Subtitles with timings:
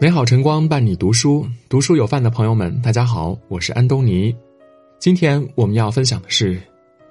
[0.00, 4.32] 美好晨光伴你读书，读书有饭的朋友们，大家好，我是安东尼。
[5.00, 6.56] 今天我们要分享的是，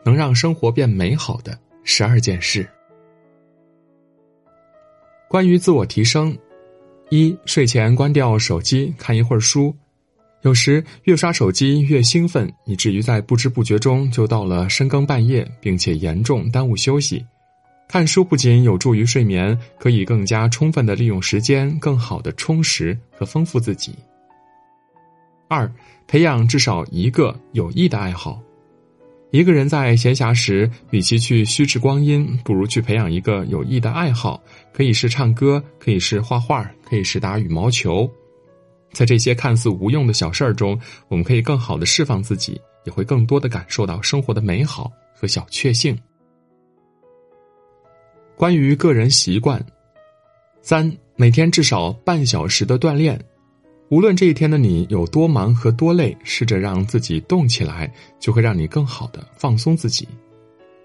[0.06, 2.66] 能让生活变美好的十二件事。
[5.28, 6.34] 关于自我提升，
[7.10, 9.76] 一睡前关掉手机，看一会儿书。
[10.44, 17.26] 有时越刷手机越兴奋，以至于在不知不觉中就到了深更半夜，并且严重耽误休息。
[17.88, 23.96] 看书不仅有助于睡眠，可以更加充分的利用时间，更好的充实和丰富自己。
[25.48, 25.72] 二，
[26.06, 28.42] 培养至少一个有益的爱好。
[29.32, 34.42] 一个人在闲暇时，与其去虚掷光阴，不如去培养一个有益的爱好，
[34.74, 38.10] 可以是唱歌，可以是画画，可以是打羽毛球。
[38.92, 45.98] 在这些看似无用的小事儿中，我们可以更好的释放自己，也会更多的感受到生活的美好和小确幸。
[48.38, 49.60] 关于个人习惯，
[50.62, 53.20] 三每天至少半小时的锻炼。
[53.90, 60.08] 无论这一天的你有多忙和多累，试着让自己动起来，就会让你更好的放松自己。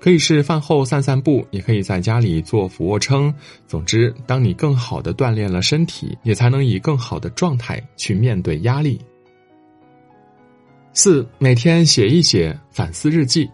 [0.00, 3.32] 可以是饭后散散步，也可以在家里做俯卧撑。
[3.68, 8.98] 总之，当你更好的锻炼了身体，也才能以更好的状态去面对压力。
[10.94, 13.46] 四每天写一写反思日记。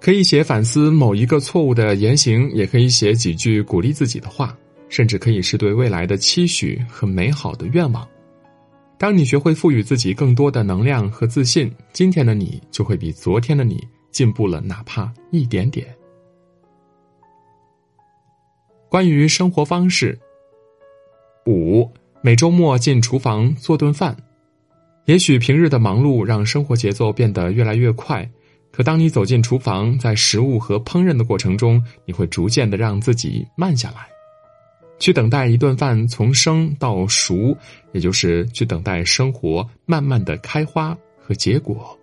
[0.00, 4.56] 可以写反思某一个错误的言行，也可以写几句鼓励自己的话，
[4.88, 8.08] 甚至可以是对未来的期许和美好的愿望。
[8.96, 15.86] 当你学会赋予自己更多的能量和自信，今天的你就会比昨天的你进步了，哪怕一点点。
[18.88, 20.18] 关于生活方式，
[21.46, 21.88] 五
[22.22, 24.16] 每周末进厨房做顿饭。
[25.06, 28.28] 也许平日的忙碌让生活节奏变得越来越快。
[28.70, 34.08] 可当你走进厨房，在食物和烹饪的过程中，你会逐渐的让自己慢下来，
[34.98, 37.56] 去等待一顿饭从生到熟，
[37.92, 41.98] 也就是去等待生活慢慢的开花和结果。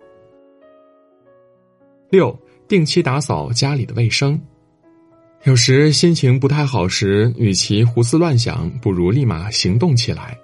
[2.10, 2.38] 六，
[2.68, 4.38] 定期打扫家里的卫生。
[5.44, 10.36] 有时心情不太好时，与其胡思乱想，不如立马行动起来。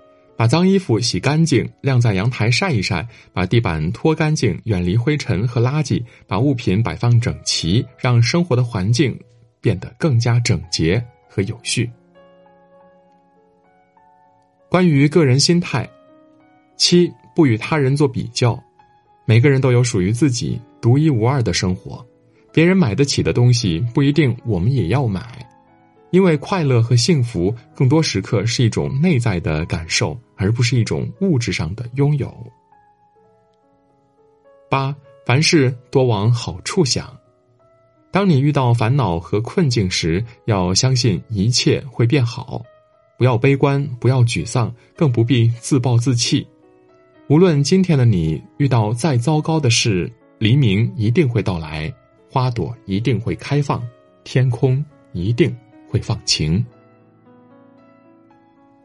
[0.43, 9.17] 把脏衣服洗干净，晾在阳台晒一晒；把地板拖干净，远离灰尘和垃圾；把物品摆放整齐，让生活的环境
[9.61, 11.89] 变得更加整洁和有序。
[14.69, 15.89] 关于个人心态，
[16.77, 18.61] 七不与他人做比较。
[19.25, 22.05] 每个人都有属于自己独一无二的生活，
[22.53, 25.49] 别人买得起的东西不一定我们也要买。
[26.13, 32.33] 因为快乐和幸福更多时刻是一种内在的感受，而不是一种物质上的拥有。
[34.71, 34.95] 八，
[35.27, 37.19] 凡事多往好处想。
[38.11, 42.63] 当你遇到烦恼和困境时，要相信一切会变好，
[43.17, 46.47] 不要悲观，不要沮丧，更不必自暴自弃。
[47.29, 51.91] 无论今天的你遇到再糟糕的事，黎明一定会到来，
[52.31, 53.83] 花朵一定会开放，
[54.25, 55.57] 天空一定。
[55.93, 56.65] 会放晴。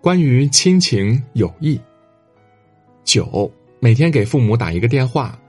[0.02, 1.80] 关于亲情友谊，
[3.06, 5.40] 九每天给父母打一个电话。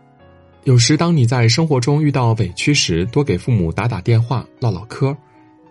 [0.62, 5.16] 有时当你在生活中遇到委屈时，多给父母打打电话唠唠嗑。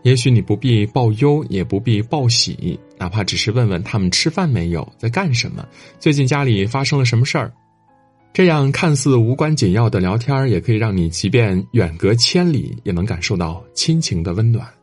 [0.04, 5.66] 也许你不必报忧，也不必报喜，哪怕只是问问他们吃饭没有，在干什么，
[6.00, 7.52] 最近家里发生了什么事儿。
[8.34, 14.77] 这样看似无关紧要的聊天，也可以让你即便远隔千里，也能感受到亲情的温暖。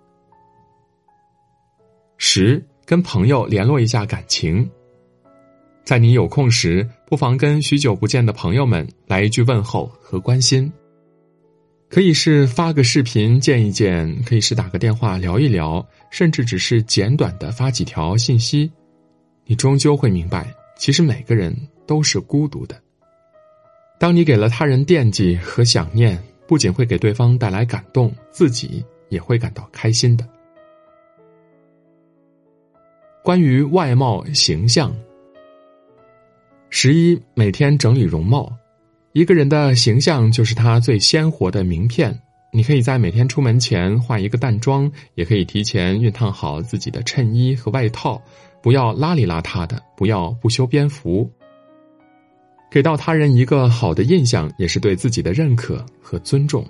[2.17, 4.69] 十，跟朋友联络一下感情。
[5.85, 10.73] 在你有空时，不妨跟许久不见的朋友们来一句问候和关心。
[11.91, 18.71] 可以是发个视频见一见，可以是打个电话聊一聊，甚至只是简短的发几条信息。
[19.45, 21.55] 你终究会明白，其实每个人
[21.87, 22.81] 都是孤独的。
[23.99, 30.27] 当你给了他人惦记和想念，不仅会给对方带来感动，自己也会感到开心的。
[33.25, 34.95] 关于外貌形象，
[36.69, 38.53] 十一每天整理容貌，
[39.15, 42.21] 一个人的形象就是他最鲜活的名片。
[42.53, 48.21] 你可以在每天出门前化一个淡妆，也可以提前熨烫好自己的衬衣和外套，
[48.61, 51.27] 不要邋里邋遢的，不要不修边幅。
[52.71, 56.63] 给到他人一个好的印象，也是对自己的认可和尊重。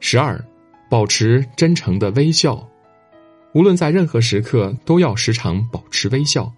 [0.00, 0.42] 十二，
[0.88, 2.66] 保持真诚的微笑。
[3.54, 6.52] 无论在任何时刻，都要时常保持微笑。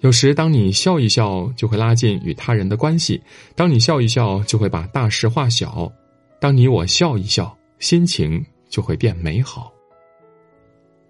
[0.00, 3.20] 有时，当你笑一笑，就会拉近与他人的关系；
[3.54, 5.92] 当你笑一笑，就会把大事化小；
[6.40, 9.70] 当你我笑一笑，心情就会变美好。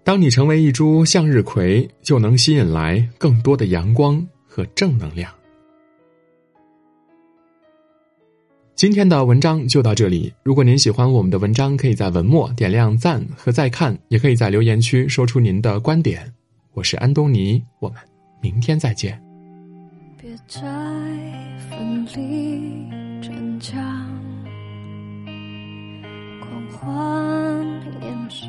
[0.03, 5.33] 当你成为一株向日葵，就能吸引来更多的阳光和正能量。
[8.75, 10.33] 今天的文章就到这里。
[10.41, 16.33] 如果您喜欢我们的文章，可以在文末点亮赞和再看，也可以在留言区说出您的观点。
[16.73, 17.97] 我是安东尼，我们
[18.41, 19.21] 明天再见。
[20.19, 20.59] 别再
[21.69, 22.89] 奋力
[23.21, 23.79] 逞强，
[26.41, 27.63] 狂欢
[28.01, 28.47] 掩饰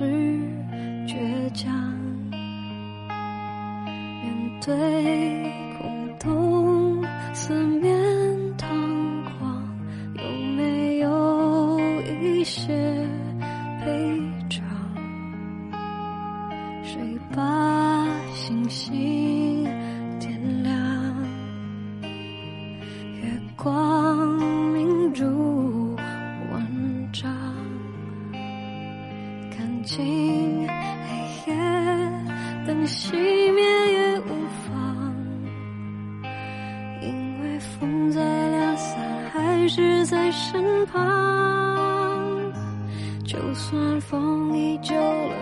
[1.06, 1.70] 倔强，
[4.22, 4.72] 面对
[5.78, 7.04] 空洞
[29.84, 31.54] 看尽黑夜，
[32.66, 33.12] 灯熄
[33.52, 34.32] 灭也无
[34.64, 35.14] 妨，
[37.02, 38.98] 因为风再凉，伞
[39.30, 42.40] 还是在身旁。
[43.26, 45.34] 就算风依旧了，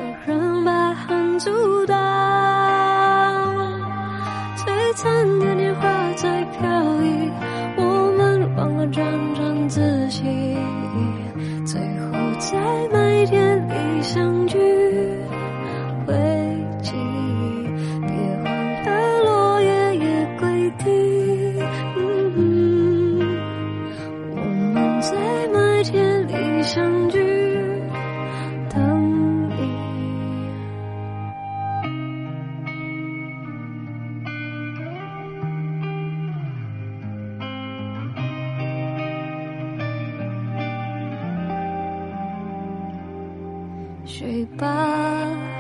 [44.32, 44.66] 水把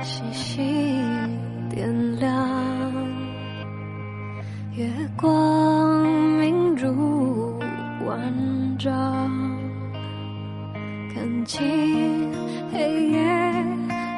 [0.02, 0.58] 星星
[1.68, 2.90] 点亮，
[4.74, 6.08] 月光
[6.38, 7.58] 明如
[8.06, 8.18] 万
[8.78, 8.90] 丈，
[11.12, 11.60] 看清
[12.72, 13.22] 黑夜，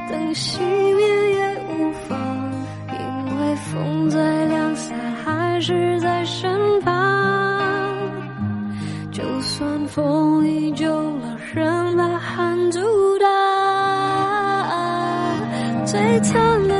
[0.08, 2.16] 灯熄灭也无妨，
[2.92, 6.92] 因为风再凉，伞还是在身旁。
[9.10, 10.93] 就算风依旧
[15.94, 16.73] 最灿烂。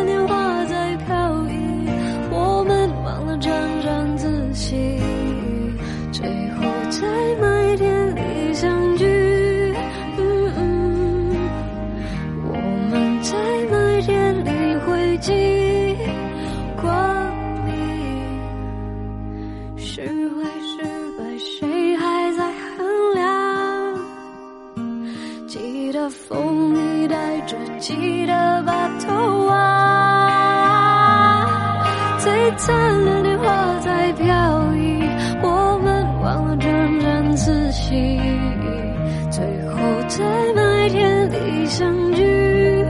[32.57, 35.03] 灿烂的花在飘逸，
[35.43, 38.19] 我们忘了沾沾自喜，
[39.31, 39.77] 最后
[40.09, 40.25] 在
[40.55, 42.85] 麦田里相聚。